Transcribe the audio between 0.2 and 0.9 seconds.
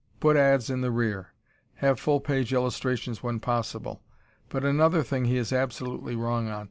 ads in the